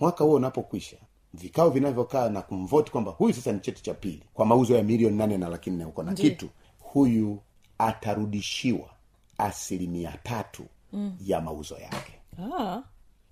mwaka 0.00 0.24
huo 0.24 0.34
unapokwisha 0.34 0.96
vikao 1.34 1.70
vinavyokaa 1.70 2.28
na 2.28 2.42
kumvoti 2.42 2.92
kwamba 2.92 3.10
huyu 3.10 3.34
sasa 3.34 3.52
ni 3.52 3.60
cheti 3.60 3.82
cha 3.82 3.94
pili 3.94 4.22
kwa 4.34 4.46
mauzo 4.46 4.76
ya 4.76 4.82
milioni 4.82 5.16
nane 5.16 5.38
na 5.38 5.48
laki 5.48 5.70
nne 5.70 5.84
huko 5.84 6.02
na 6.02 6.14
kitu 6.14 6.48
huyu 6.80 7.38
atarudishiwa 7.78 8.90
asilimia 9.38 10.18
tatu 10.22 10.64
mm. 10.92 11.16
ya 11.26 11.40
mauzo 11.40 11.74
yake. 11.78 12.12
Ah. 12.58 12.82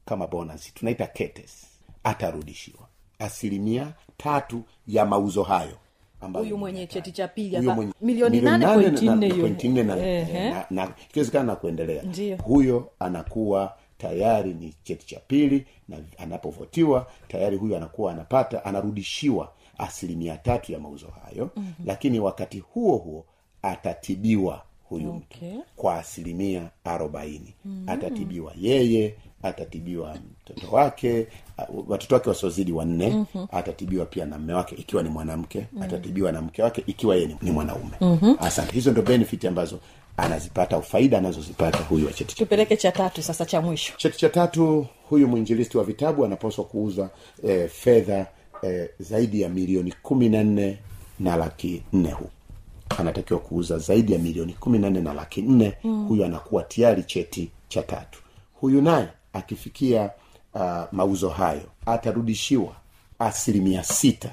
kama 0.05 0.27
bonus 0.27 0.75
tunaita 0.75 1.07
ketes 1.07 1.67
atarudishiwa 2.05 2.89
asilimia 3.19 3.93
tatu 4.17 4.63
ya 4.87 5.07
mauzo 5.07 5.43
hayo 5.43 5.77
huyu 6.33 6.59
mwenye 6.59 6.87
cheti 6.87 7.13
cha 7.13 7.29
pili 7.29 7.71
milioni 8.01 8.41
nane 8.41 8.67
na 10.71 10.93
ikiwezekana 11.11 11.45
na 11.45 11.57
kuendelea. 11.57 12.03
Ndiyo. 12.03 12.37
huyo 12.37 12.91
anakuwa 12.99 13.77
tayari 14.01 14.55
ni 14.55 14.75
cheti 14.85 15.07
cha 15.07 15.21
pili 15.27 15.67
na 15.89 15.97
anapovotiwa 16.19 17.07
tayari 17.29 17.57
huyu 17.57 17.77
anakuwa 17.77 18.13
anapata 18.13 18.65
anarudishiwa 18.65 19.53
asilimia 19.79 20.37
tatu 20.37 20.73
ya 20.73 20.79
mauzo 20.79 21.07
hayo 21.25 21.51
mm-hmm. 21.57 21.87
lakini 21.87 22.21
wakati 22.21 22.59
huo 22.59 22.97
huo 22.97 23.25
atatibiwa 23.63 24.63
huyu 24.89 25.11
Okay. 25.11 25.53
mtu 25.53 25.65
kwa 25.77 25.95
asilimia 25.99 26.71
arobaini 26.85 27.55
mm-hmm. 27.65 27.89
atatibiwa 27.89 28.53
yeye 28.61 29.15
atatibiwa 29.43 30.17
mtoto 30.45 30.71
wake 30.77 31.27
watoto 31.89 32.15
wake 32.15 32.29
wasiozidi 32.29 32.73
wanne 32.73 33.11
mm-hmm. 33.11 33.47
atatibiwa 33.53 34.07
pia 34.07 34.27
na 34.27 34.39
mme 34.39 34.53
wake 34.55 34.75
ikiwa 34.75 35.03
ni 35.03 35.09
mwanamke 35.09 35.59
mm-hmm. 35.59 35.83
atatibiwa 35.83 36.33
na 36.33 36.43
mke 36.43 36.63
wake 36.63 36.85
ikiwa 36.87 37.15
yeye 37.15 37.27
ni, 37.27 37.37
ni 37.43 37.51
mwanaume 37.51 37.91
mm-hmm. 38.01 38.37
asante 38.41 38.73
hizo 38.73 38.91
ndo 38.91 39.03
benefit 39.03 39.45
ambazo 39.45 39.81
anazipata 40.23 40.81
faida 40.83 41.19
anazozipata 41.19 41.79
huyu 41.79 42.07
wa 42.07 42.13
cheti 42.13 42.35
tupeleke 42.37 42.77
cha 42.77 42.93
tatu 42.93 43.23
sasa 43.23 43.47
cha 43.47 43.61
mwisho. 43.61 43.93
Cheti 43.97 44.19
cha 44.19 44.29
tatu 44.29 44.87
huyu 45.09 45.29
mwinjilisti 45.29 45.79
wa 45.79 45.85
vitabu 45.85 46.25
anapaswa 46.25 46.65
kuuza 46.65 47.11
e, 47.49 47.69
fedha 47.69 48.27
e, 48.67 48.91
zaidi 49.01 49.41
ya 49.41 49.49
milioni 49.49 49.95
kumi 50.03 50.29
na 50.29 50.45
nne 50.45 50.79
na 51.21 51.37
laki 51.37 51.83
nne 51.93 52.11
huu 52.11 52.31
anatakiwa 52.99 53.41
kuuza 53.41 53.79
zaidi 53.79 54.13
ya 54.13 54.19
milioni 54.19 54.53
kumi 54.53 54.79
na 54.79 54.91
nne 54.91 55.01
na 55.01 55.13
laki 55.15 55.43
nne. 55.43 55.73
Mm. 55.85 56.07
huyu 56.09 56.25
anakuwa 56.25 56.63
tayari 56.63 57.03
cheti 57.03 57.51
cha 57.69 57.83
tatu. 57.83 58.23
Huyu 58.61 58.83
naye 58.83 59.09
akifikia 59.33 60.11
uh, 60.55 60.61
mauzo 60.93 61.29
hayo 61.29 61.63
atarudishiwa 61.87 62.77
asilimia 63.19 63.83
sita 63.85 64.31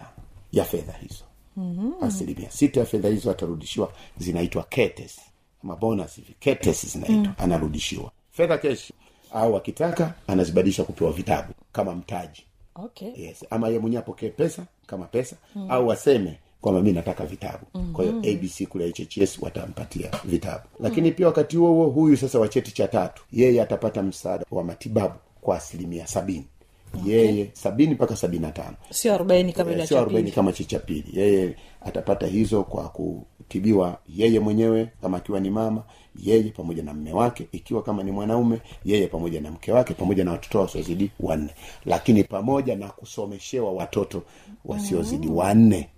ya 0.52 0.66
fedha 0.66 0.94
hizo. 0.94 1.24
Mm-hmm. 1.58 1.94
asilimia 2.08 2.52
sita 2.52 2.80
ya 2.80 2.86
fedha 2.86 3.10
hizo 3.10 3.32
atarudishiwa 3.32 3.92
zinaitwa 4.18 4.64
ketes 4.64 5.20
ama 5.68 5.76
bonus 5.76 6.16
hivi 6.16 6.36
ketes 6.40 6.86
zinaitwa 6.94 7.18
mm. 7.18 7.34
anarudishiwa. 7.38 8.12
Fedha 8.32 8.58
keshi 8.58 8.94
au 9.34 9.56
akitaka 9.58 10.14
anazibadilisha 10.28 10.84
kupewa 10.84 11.12
vitabu 11.12 11.54
kama 11.72 11.96
mtaji. 11.96 12.44
Okay. 12.76 13.12
Yes 13.16 13.46
ama 13.50 13.70
ye 13.70 13.80
mwenyewe 13.80 14.00
apokee 14.04 14.30
pesa 14.30 14.64
kama 14.86 15.06
pesa 15.06 15.36
mm. 15.56 15.72
au 15.72 15.92
aseme 15.92 16.40
kwamba 16.62 16.82
mi 16.82 16.92
nataka 16.92 17.26
vitabu. 17.26 17.66
Mm-hmm. 17.74 17.94
kwa 17.94 18.06
hiyo 18.06 18.18
abc 18.18 18.68
kule 18.70 18.90
hhs 18.90 19.40
watampatia 19.42 20.12
vitabu. 20.26 20.64
Lakini 20.80 21.12
pia 21.12 21.28
wakati 21.28 21.58
huo 21.58 21.74
huo 21.74 21.86
huyu 21.90 22.18
sasa 22.18 22.40
wa 22.40 22.48
cheti 22.48 22.72
cha 22.72 22.88
tatu 22.88 23.24
yeye 23.32 23.62
atapata 23.62 24.04
msaada 24.04 24.46
wa 24.52 24.64
matibabu 24.64 25.16
kwa 25.42 25.58
asilimia 25.58 26.08
sabini 26.08 26.46
okay. 26.94 27.14
yeye 27.14 27.50
sabini 27.54 27.94
mpaka 27.94 28.16
sabini 28.16 28.42
na 28.42 28.52
tano. 28.52 28.76
Sio 28.90 29.14
arobaini 29.14 29.54
kama 29.54 29.72
ile 29.72 29.88
sio 29.88 29.98
arobaini 29.98 30.24
pili. 30.24 30.36
kama 30.36 30.52
chi 30.52 30.66
cha 30.66 30.80
pili. 30.80 31.06
Yeye 31.14 31.56
atapata 31.82 32.28
hizo 32.28 32.64
kwa 32.64 32.90
kutibiwa 32.90 33.98
yeye 34.16 34.40
mwenyewe 34.40 34.90
kama 35.02 35.18
akiwa 35.18 35.40
ni 35.40 35.50
mama 35.50 35.84
yeye 36.24 36.44
pamoja 36.50 36.84
na 36.84 36.94
mme 36.94 37.14
wake 37.14 37.48
ikiwa 37.52 37.84
kama 37.84 38.04
ni 38.04 38.12
mwanaume 38.12 38.62
yeye 38.86 39.08
pamoja 39.08 39.42
na 39.42 39.52
mke 39.52 39.72
wake 39.72 39.94
pamoja 39.94 40.24
na 40.26 40.32
watoto 40.32 40.60
wasiozidi 40.60 41.12
wanne. 41.20 41.50
Lakini 41.86 42.24
pamoja 42.24 42.76
na 42.76 42.88
kusomeshewa 42.88 43.72
watoto 43.72 44.24
wasiozidi 44.66 45.28
wanne 45.28 45.90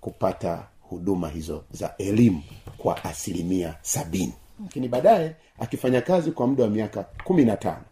kupata 0.00 0.66
huduma 0.80 1.28
hizo 1.28 1.64
za 1.70 1.94
elimu 1.98 2.42
kwa 2.78 3.04
asilimia 3.04 3.74
sabini. 3.82 4.32
Lakini 4.62 4.88
baadaye 4.88 5.34
akifanya 5.58 6.00
kazi 6.00 6.30
kwa 6.32 6.46
muda 6.46 6.64
wa 6.64 6.70
miaka 6.70 7.06
kumi 7.24 7.44
na 7.44 7.56
tano 7.56 7.82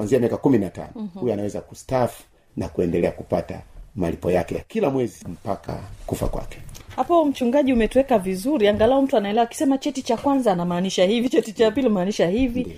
kuanzia 0.00 0.18
miaka 0.18 0.36
kumi 0.36 0.58
na 0.58 0.70
tano 0.70 0.88
mm-hmm. 0.94 1.20
huyu 1.20 1.32
anaweza 1.32 1.60
kustaafu 1.60 2.22
na 2.56 2.68
kuendelea 2.68 3.10
kupata 3.12 3.62
malipo 3.96 4.30
yake 4.30 4.54
ya 4.54 4.60
kila 4.68 4.90
mwezi 4.90 5.24
mpaka 5.28 5.78
kufa 6.06 6.28
kwake. 6.28 6.58
Hapo 6.96 7.24
mchungaji 7.24 7.72
umetuweka 7.72 8.18
vizuri 8.18 8.68
angalau 8.68 9.02
mtu 9.02 9.16
anaelewa 9.16 9.44
akisema 9.44 9.78
cheti 9.78 10.02
cha 10.02 10.16
kwanza 10.16 10.52
anamaanisha 10.52 11.04
hivi 11.04 11.28
cheti 11.28 11.52
cha 11.52 11.70
pili 11.70 11.88
maanisha 11.88 12.28
hivi. 12.28 12.60
Ndiyo. 12.60 12.76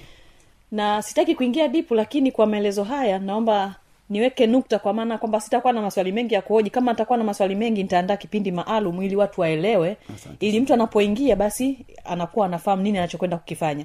na 0.73 1.03
sitaki 1.03 1.35
kuingia 1.35 1.69
dipu 1.69 1.95
lakini 1.95 2.33
kwa 2.33 2.47
maelezo 2.47 2.85
haya 2.85 3.19
naomba 3.19 3.75
niweke 4.11 4.47
nukta 4.47 4.79
kwa 4.79 4.93
maana 4.93 5.19
kwamba 5.19 5.41
sitakuwa 5.41 5.73
na 5.73 5.83
maswali 5.83 6.13
mengi 6.13 6.35
ya 6.35 6.43
kuhoji. 6.43 6.71
Kama 6.71 6.93
nitakuwa 6.93 7.19
na 7.19 7.25
maswali 7.25 7.55
mengi 7.55 7.83
nitaandaa 7.83 8.17
kipindi 8.17 8.53
maalum 8.53 9.03
ili 9.03 9.17
watu 9.17 9.41
waelewe. 9.41 9.97
Ili 10.41 10.61
mtu 10.61 10.75
anapoingia 10.75 11.37
basi 11.37 11.79
anakuwa 12.05 12.47
anafahamu 12.47 12.83
nini 12.83 12.99
anachokwenda 12.99 13.37
kukifanya. 13.37 13.85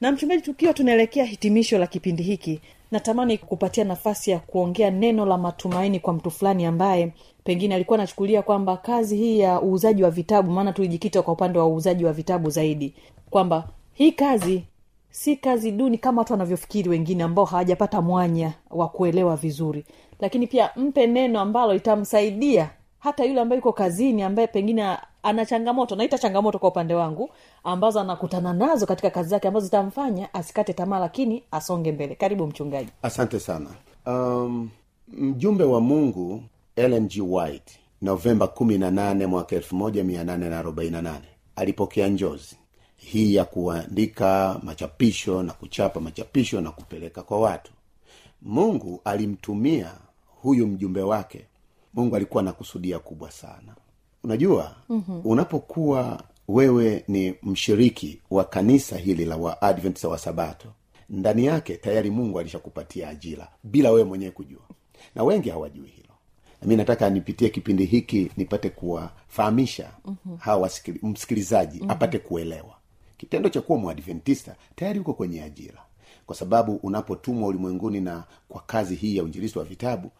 Na 0.00 0.12
mchungaji 0.12 0.42
tukiwa 0.42 0.74
tunaelekea 0.74 1.24
hitimisho 1.24 1.78
la 1.78 1.86
kipindi 1.86 2.22
hiki 2.22 2.60
natamani 2.90 3.38
kupatia 3.38 3.84
nafasi 3.84 4.30
ya 4.30 4.38
kuongea 4.38 4.90
neno 4.90 5.26
la 5.26 5.38
matumaini 5.38 6.00
kwa 6.00 6.12
mtu 6.12 6.30
fulani 6.30 6.64
ambaye 6.66 7.12
pengine 7.44 7.74
alikuwa 7.74 7.98
anachukulia 7.98 8.42
kwamba 8.42 8.76
kazi 8.76 9.16
hii 9.16 9.38
ya 9.38 9.62
uuzaji 9.62 10.02
wa 10.02 10.10
vitabu 10.10 10.50
maana 10.52 10.72
tulijikita 10.72 11.22
kwa 11.22 11.32
upande 11.32 11.58
wa 11.58 11.66
uuzaji 11.66 12.04
wa 12.04 12.12
vitabu 12.12 12.50
zaidi 12.50 12.94
kwamba 13.30 13.68
hii 13.92 14.12
kazi 14.12 14.64
si 15.10 15.36
kazi 15.36 15.72
duni 15.72 15.98
kama 15.98 16.20
watu 16.20 16.32
wanavyofikiri 16.32 16.88
wengine 16.90 17.24
ambao 17.24 17.44
hawajapata 17.44 18.02
mwanya 18.02 18.52
wa 18.70 18.88
kuelewa 18.88 19.36
vizuri. 19.36 19.84
Lakini 20.20 20.46
pia 20.46 20.70
mpe 20.76 21.06
neno 21.06 21.40
ambalo 21.40 21.72
litamsaidia 21.74 22.70
hata 22.98 23.24
yule 23.24 23.40
ambaye 23.40 23.56
yuko 23.58 23.72
kazini 23.72 24.22
ambaye 24.22 24.48
pengine 24.48 24.96
ana 25.22 25.46
changamoto 25.46 25.96
naita 25.96 26.18
changamoto 26.18 26.58
kwa 26.58 26.68
upande 26.68 26.94
wangu 26.94 27.30
ambazo 27.66 28.00
anakutana 28.00 28.52
nazo 28.52 28.86
katika 28.86 29.10
kazi 29.10 29.28
zake 29.28 29.48
ambazo 29.48 29.64
zitamfanya 29.66 30.34
asikate 30.34 30.72
tamaa 30.72 30.98
lakini 30.98 31.42
asonge 31.50 31.92
mbele. 31.92 32.14
Karibu 32.14 32.46
mchungaji. 32.46 32.88
Asante 33.02 33.40
sana. 33.40 33.70
Um, 34.06 34.70
mjumbe 35.08 35.64
wa 35.64 35.80
mungu 35.80 36.42
lng 36.76 37.32
white 37.34 37.78
novemba 38.02 38.46
18 38.46 39.26
mwaka 39.26 39.56
1848 39.56 41.14
alipokea 41.56 42.08
njozi 42.08 42.56
hii 42.96 43.34
ya 43.34 43.44
kuandika 43.44 44.60
machapisho 44.62 45.42
na 45.42 45.52
kuchapa 45.52 46.00
machapisho 46.00 46.60
na 46.60 46.70
kupeleka 46.70 47.22
kwa 47.22 47.40
watu. 47.40 47.72
Mungu 48.42 49.00
alimtumia 49.04 49.92
huyu 50.42 50.66
mjumbe 50.66 51.02
wake. 51.02 51.46
Mungu 51.94 52.16
alikuwa 52.16 52.42
na 52.42 52.52
kusudia 52.52 52.98
kubwa 52.98 53.30
sana. 53.30 53.74
Unajua 54.24 54.74
mm-hmm. 54.88 55.20
unapokuwa 55.24 56.22
wewe 56.48 57.04
ni 57.08 57.34
mshiriki 57.42 58.20
wa 58.30 58.44
kanisa 58.44 58.96
hili 58.96 59.24
la 59.24 59.36
waadvent 59.36 60.04
wa 60.04 60.18
sabato. 60.18 60.68
Ndani 61.10 61.44
yake 61.44 61.76
tayari 61.76 62.10
mungu 62.10 62.38
alishakupatia 62.40 63.08
ajira 63.08 63.48
bila 63.64 63.90
wewe 63.90 64.04
mwenyewe 64.04 64.30
kujua. 64.30 64.62
Na 65.14 65.24
wengi 65.24 65.50
hawajui 65.50 65.88
hilo. 65.88 66.08
Nami 66.62 66.76
nataka 66.76 67.10
nipitie 67.10 67.48
kipindi 67.48 67.84
hiki 67.84 68.30
nipate 68.36 68.70
kuwafahamisha 68.70 69.90
mm-hmm. 70.04 70.36
hawa 70.36 70.68
wasikili- 70.68 70.98
msikilizaji 71.08 71.76
mm-hmm. 71.76 71.90
apate 71.90 72.18
kuelewa. 72.18 72.76
Kitendo 73.16 73.48
cha 73.48 73.60
kuwa 73.60 73.78
mwadventista 73.78 74.56
tayari 74.76 75.00
uko 75.00 75.14
kwenye 75.14 75.42
ajira. 75.42 75.82
Kwa 76.26 76.36
sababu 76.36 76.74
unapotumwa 76.76 77.48
ulimwenguni 77.48 78.00
na 78.00 78.24
kwa 78.48 78.60
kazi 78.66 78.94
hii 78.94 79.16
ya 79.16 79.22
uinjilisti 79.22 79.58
wa 79.58 79.64
vitabu 79.64 80.10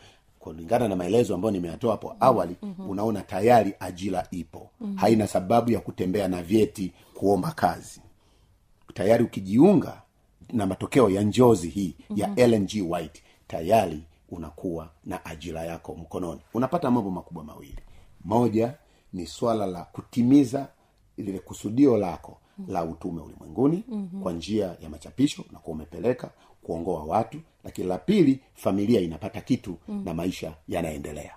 kulingana 0.46 0.88
na 0.88 0.96
maelezo 0.96 1.34
ambayo 1.34 1.52
nimeyatoa 1.52 1.90
hapo 1.90 2.16
awali 2.20 2.56
mm-hmm. 2.62 2.90
unaona 2.90 3.22
tayari 3.22 3.74
ajira 3.80 4.26
ipo 4.30 4.70
mm-hmm. 4.80 4.96
haina 4.96 5.26
sababu 5.26 5.70
ya 5.70 5.80
kutembea 5.80 6.28
na 6.28 6.42
vyeti 6.42 6.92
kuomba 7.14 7.50
kazi 7.52 8.00
tayari 8.94 9.24
ukijiunga 9.24 10.02
na 10.52 10.66
matokeo 10.66 11.10
ya 11.10 11.22
njozi 11.22 11.68
hii 11.68 11.94
mm-hmm. 12.10 12.38
ya 12.38 12.46
lng 12.48 12.66
G 12.66 12.82
White 12.82 13.22
tayari 13.46 14.02
unakuwa 14.28 14.90
na 15.04 15.24
ajira 15.24 15.64
yako 15.64 15.94
mkononi 15.94 16.40
unapata 16.54 16.90
mambo 16.90 17.10
makubwa 17.10 17.44
mawili 17.44 17.78
moja 18.24 18.74
ni 19.12 19.26
swala 19.26 19.66
la 19.66 19.84
kutimiza 19.84 20.68
lile 21.16 21.38
kusudio 21.38 21.96
lako 21.96 22.38
mm-hmm. 22.58 22.74
la 22.74 22.84
utume 22.84 23.20
ulimwenguni 23.20 23.84
mm-hmm. 23.88 24.22
kwa 24.22 24.32
njia 24.32 24.76
ya 24.82 24.88
machapisho 24.90 25.44
unakuwa 25.50 25.74
umepeleka 25.76 26.30
kuongoa 26.66 27.04
watu 27.04 27.38
lakini 27.64 27.88
la 27.88 27.98
pili 27.98 28.40
familia 28.54 29.00
inapata 29.00 29.40
kitu 29.40 29.70
mm-hmm. 29.70 30.04
na 30.04 30.14
maisha 30.14 30.54
yanaendelea. 30.68 31.32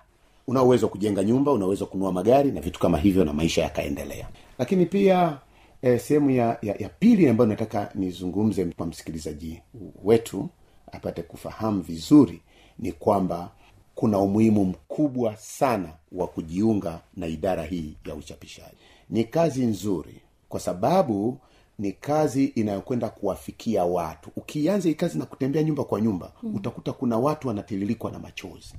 Una 0.46 0.62
uwezo 0.62 0.86
wa 0.86 0.92
kujenga 0.92 1.24
nyumba 1.24 1.52
unaweza 1.52 1.86
kununua 1.86 2.12
magari 2.12 2.52
na 2.52 2.60
vitu 2.60 2.80
kama 2.80 2.98
hivyo 2.98 3.24
na 3.24 3.32
maisha 3.32 3.62
yakaendelea. 3.62 4.28
Lakini 4.58 4.86
pia 4.86 5.38
eh, 5.82 6.00
sehemu 6.00 6.30
ya, 6.30 6.58
ya, 6.62 6.74
ya 6.78 6.88
pili 6.88 7.28
ambayo 7.28 7.48
nataka 7.50 7.90
nizungumze 7.94 8.64
kwa 8.64 8.86
msikilizaji 8.86 9.62
wetu 10.04 10.48
apate 10.92 11.22
kufahamu 11.22 11.80
vizuri 11.82 12.40
ni 12.78 12.92
kwamba 12.92 13.50
kuna 13.94 14.18
umuhimu 14.18 14.64
mkubwa 14.64 15.36
sana 15.36 15.92
wa 16.12 16.26
kujiunga 16.26 17.00
na 17.16 17.26
idara 17.26 17.64
hii 17.64 17.96
ya 18.06 18.14
uchapishaji. 18.14 18.76
Ni 19.10 19.24
kazi 19.24 19.66
nzuri 19.66 20.20
kwa 20.48 20.60
sababu 20.60 21.38
ni 21.80 21.92
kazi 21.92 22.44
inayokwenda 22.44 23.08
kuwafikia 23.08 23.84
watu. 23.84 24.30
Ukianza 24.36 24.88
hii 24.88 24.94
kazi 24.94 25.18
na 25.18 25.24
kutembea 25.26 25.62
nyumba 25.62 25.84
kwa 25.84 26.00
nyumba 26.00 26.32
mm. 26.42 26.54
utakuta 26.54 26.92
kuna 26.92 27.18
watu 27.18 27.48
wanatililikwa 27.48 28.10
na 28.10 28.18
machozi. 28.18 28.74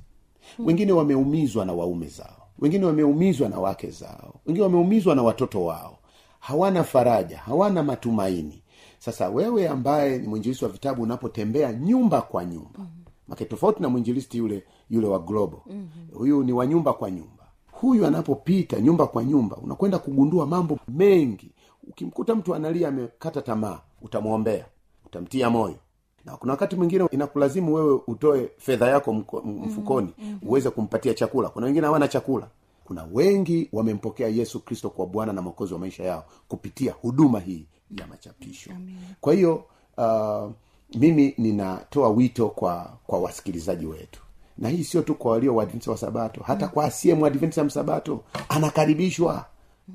Mm. 0.58 0.66
wengine 0.66 0.92
wameumizwa 0.92 1.64
na 1.64 1.72
waume 1.72 2.06
zao. 2.06 2.48
Wengine 2.58 2.84
wameumizwa 2.86 3.48
na 3.48 3.58
wake 3.60 3.90
zao. 3.90 4.34
Wengine 4.46 4.64
wameumizwa 4.64 5.14
na 5.14 5.22
watoto 5.22 5.64
wao. 5.64 5.98
Hawana 6.40 6.84
faraja 6.84 7.38
hawana 7.38 7.82
matumaini. 7.82 8.62
Sasa 8.98 9.28
wewe 9.28 9.68
ambaye 9.68 10.18
ni 10.18 10.28
mwinjilisi 10.28 10.64
wa 10.64 10.70
vitabu 10.70 11.02
unapotembea 11.02 11.72
nyumba 11.72 12.22
kwa 12.22 12.44
nyumba 12.44 12.80
make 13.28 13.44
tofauti 13.44 13.82
na 13.82 13.88
mwinjilisti 13.88 14.38
yule 14.38 14.64
yule 14.90 15.06
wa 15.06 15.18
globo. 15.18 15.62
Mm-hmm. 15.66 16.18
huyu 16.18 16.44
ni 16.44 16.52
wa 16.52 16.66
nyumba 16.66 16.92
kwa 16.92 17.10
nyumba. 17.10 17.44
Huyu 17.72 18.06
anapopita 18.06 18.80
nyumba 18.80 19.06
kwa 19.06 19.24
nyumba 19.24 19.56
unakwenda 19.56 19.98
kugundua 19.98 20.46
mambo 20.46 20.78
mengi 20.88 21.50
ukimkuta 21.88 22.34
mtu 22.34 22.54
analia 22.54 22.88
amekata 22.88 23.42
tamaa 23.42 23.80
utamwombea 24.02 24.66
utamtia 25.06 25.50
moyo. 25.50 25.76
Na 26.24 26.36
kuna 26.36 26.52
wakati 26.52 26.76
mwingine 26.76 27.06
inakulazimu 27.10 27.74
wewe 27.74 28.00
utoe 28.06 28.50
fedha 28.58 28.88
yako 28.88 29.12
mko- 29.12 29.40
mfukoni 29.42 30.14
mm, 30.18 30.24
mm. 30.28 30.38
uweze 30.42 30.70
kumpatia 30.70 31.14
chakula. 31.14 31.48
Kuna 31.48 31.66
wengine 31.66 31.86
hawana 31.86 32.08
chakula. 32.08 32.48
Kuna 32.84 33.08
wengi 33.12 33.68
wamempokea 33.72 34.28
yesu 34.28 34.60
kristo 34.60 34.90
kwa 34.90 35.06
bwana 35.06 35.32
na 35.32 35.42
mwokozi 35.42 35.72
wa 35.74 35.80
maisha 35.80 36.04
yao 36.04 36.24
kupitia 36.48 36.92
huduma 36.92 37.40
hii 37.40 37.66
ya 38.00 38.06
machapisho. 38.06 38.70
Amen. 38.70 38.96
kwa 39.20 39.34
hiyo 39.34 39.64
uh, 39.96 40.50
mimi 40.94 41.34
ninatoa 41.38 42.08
wito 42.08 42.48
kwa 42.48 42.92
kwa 43.06 43.18
wasikilizaji 43.20 43.86
wetu. 43.86 44.22
Na 44.58 44.68
hii 44.68 44.84
sio 44.84 45.02
tu 45.02 45.14
kwa 45.14 45.32
walio 45.32 45.54
waadventista 45.56 45.90
wa 45.90 45.96
sabato 45.98 46.42
hata 46.42 46.68
kwa 46.68 46.84
asiye 46.84 47.14
mwadventista 47.14 47.64
msabato 47.64 48.20
anakaribishwa. 48.48 49.46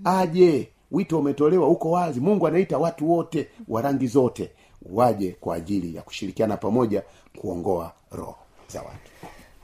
Aje 0.03 0.69
wito 0.91 1.19
umetolewa 1.19 1.67
uko 1.67 1.91
wazi. 1.91 2.19
Mungu 2.19 2.47
anaita 2.47 2.77
watu 2.77 3.11
wote 3.11 3.47
wa 3.67 3.81
rangi 3.81 4.07
zote 4.07 4.49
waje 4.91 5.35
kwa 5.39 5.55
ajili 5.55 5.95
ya 5.95 6.01
kushirikiana 6.01 6.57
pamoja 6.57 7.03
kuongoa 7.37 7.91
roho 8.11 8.35
za 8.67 8.79
watu. 8.79 8.97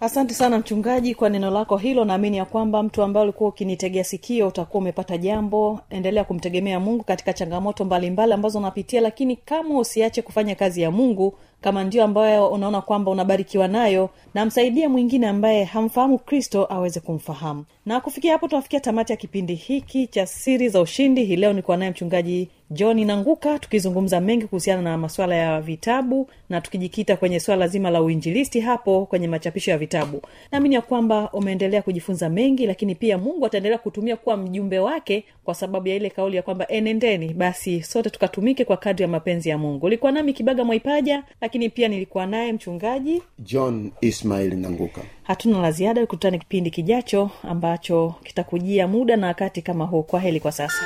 Asante 0.01 0.33
sana 0.33 0.59
mchungaji 0.59 1.15
kwa 1.15 1.29
neno 1.29 1.51
lako 1.51 1.77
hilo. 1.77 2.05
Naamini 2.05 2.37
ya 2.37 2.45
kwamba 2.45 2.83
mtu 2.83 3.03
ambaye 3.03 3.23
ulikuwa 3.23 3.49
ukinitegea 3.49 4.03
sikio 4.03 4.47
utakuwa 4.47 4.81
umepata 4.81 5.17
jambo. 5.17 5.79
Endelea 5.89 6.23
kumtegemea 6.23 6.79
mungu 6.79 7.03
katika 7.03 7.33
changamoto 7.33 7.85
mbalimbali 7.85 8.11
mbali 8.13 8.33
ambazo 8.33 8.59
unapitia 8.59 9.01
lakini 9.01 9.35
kama 9.35 9.79
usiache 9.79 10.21
kufanya 10.21 10.55
kazi 10.55 10.81
ya 10.81 10.91
mungu 10.91 11.33
kama 11.63 11.83
ndio 11.83 12.03
ambayo 12.03 12.47
unaona 12.47 12.81
kwamba 12.81 13.11
unabarikiwa 13.11 13.67
nayo 13.67 14.09
na 14.33 14.45
msaidie 14.45 14.87
mwingine 14.87 15.27
ambaye 15.27 15.63
hamfahamu 15.63 16.17
kristo 16.17 16.67
aweze 16.69 16.99
kumfahamu. 16.99 17.65
Na 17.85 17.99
kufikia 18.01 18.31
hapo 18.33 18.47
tunafikia 18.47 18.79
tamati 18.79 19.11
ya 19.11 19.17
kipindi 19.17 19.55
hiki 19.55 20.07
cha 20.07 20.25
siri 20.25 20.69
za 20.69 20.81
ushindi. 20.81 21.25
Hii 21.25 21.35
leo 21.35 21.53
nikuwa 21.53 21.77
naye 21.77 21.91
mchungaji 21.91 22.49
john 22.71 23.05
nanguka 23.05 23.59
tukizungumza 23.59 24.19
mengi 24.21 24.45
kuhusiana 24.47 24.81
na 24.81 24.97
masuala 24.97 25.35
ya 25.35 25.61
vitabu 25.61 26.29
na 26.49 26.61
tukijikita 26.61 27.17
kwenye 27.17 27.39
swala 27.39 27.67
zima 27.67 27.89
la 27.89 28.01
uinjilisti 28.01 28.59
hapo 28.59 29.05
kwenye 29.05 29.27
machapisho 29.27 29.71
ya 29.71 29.77
vitabu. 29.77 30.21
Naamini 30.51 30.75
ya 30.75 30.81
kwamba 30.81 31.29
umeendelea 31.33 31.81
kujifunza 31.81 32.29
mengi 32.29 32.65
lakini 32.67 32.95
pia 32.95 33.17
mungu 33.17 33.45
ataendelea 33.45 33.77
kutumia 33.77 34.15
kuwa 34.17 34.37
mjumbe 34.37 34.79
wake 34.79 35.25
kwa 35.43 35.55
sababu 35.55 35.87
ya 35.87 35.95
ile 35.95 36.09
kauli 36.09 36.35
ya 36.35 36.41
kwamba 36.41 36.67
enendeni 36.67 37.33
basi 37.33 37.81
sote 37.83 38.09
tukatumike 38.09 38.65
kwa 38.65 38.77
kadri 38.77 39.01
ya 39.03 39.07
mapenzi 39.07 39.49
ya 39.49 39.57
mungu. 39.57 39.85
Ulikuwa 39.85 40.11
nami 40.11 40.33
kibaga 40.33 40.63
mwaipaja 40.63 41.23
lakini 41.53 41.69
pia 41.69 41.87
nilikuwa 41.87 42.25
naye 42.25 42.53
mchungaji. 42.53 43.21
John 43.39 43.91
ismail 44.01 44.55
nanguka. 44.55 45.01
Hatuna 45.23 45.61
la 45.61 45.71
ziada 45.71 46.01
kukutana 46.01 46.37
kipindi 46.37 46.71
kijacho 46.71 47.29
ambacho 47.43 48.15
kitakujia 48.23 48.87
muda 48.87 49.15
na 49.17 49.27
wakati 49.27 49.61
kama 49.61 49.85
huu. 49.85 50.03
Kwa 50.03 50.19
heli 50.19 50.39
kwa 50.39 50.51
sasa. 50.51 50.85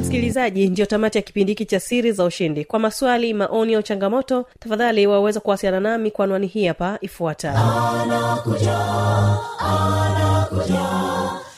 Msikilizaji 0.00 0.68
ndio 0.68 0.86
tamati 0.86 1.18
ya 1.18 1.22
kipindi 1.22 1.52
hiki 1.52 1.64
cha 1.64 1.80
siri 1.80 2.12
za 2.12 2.24
ushindi. 2.24 2.64
Kwa 2.64 2.78
maswali 2.78 3.34
maoni 3.34 3.74
au 3.74 3.82
changamoto 3.82 4.46
tafadhali 4.58 5.06
waweza 5.06 5.40
kuwasiliana 5.40 5.80
nami 5.90 6.10
kwa 6.10 6.24
anwani 6.24 6.46
hii 6.46 6.66
hapa 6.66 6.98
ifuatayo 7.00 7.58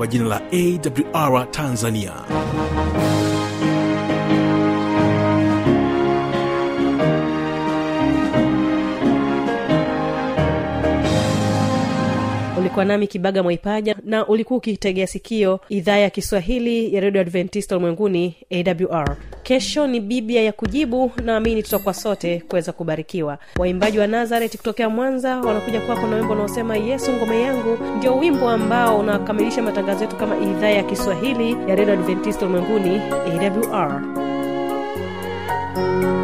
kwa 0.00 0.06
jina 0.06 0.24
la 0.24 0.40
awr 0.52 1.50
tanzania. 1.50 2.12
Ulikuwa 12.58 12.84
nami 12.84 13.06
kibaga 13.06 13.42
mwaipaja 13.42 13.96
na 14.10 14.26
ulikuwa 14.26 14.56
ukitegea 14.58 15.06
sikio 15.06 15.60
idhaa 15.68 15.96
ya 15.96 16.10
kiswahili 16.10 16.94
ya 16.94 17.00
redio 17.00 17.20
adventista 17.20 17.76
ulimwenguni 17.76 18.34
awr 18.50 19.16
kesho 19.42 19.86
ni 19.86 20.00
biblia 20.00 20.42
ya 20.42 20.52
kujibu 20.52 21.12
naamini 21.24 21.62
tutakuwa 21.62 21.94
sote 21.94 22.42
kuweza 22.48 22.72
kubarikiwa. 22.72 23.38
Waimbaji 23.58 23.98
wa 23.98 24.06
nazareti 24.06 24.58
kutokea 24.58 24.88
mwanza 24.88 25.36
wanakuja 25.40 25.80
kwako 25.80 26.06
na 26.06 26.16
wimbo 26.16 26.32
unaosema 26.32 26.76
yesu 26.76 27.12
ngome 27.12 27.40
yangu 27.42 27.78
ndio 27.98 28.18
wimbo 28.18 28.48
ambao 28.48 28.98
unakamilisha 28.98 29.62
matangazo 29.62 30.04
yetu 30.04 30.16
kama 30.16 30.36
idhaa 30.38 30.68
ya 30.70 30.82
kiswahili 30.82 31.56
ya 31.68 31.74
redio 31.76 31.92
adventista 31.94 32.46
ulimwenguni 32.46 33.00
awr 33.00 34.02
Yesu 35.90 36.19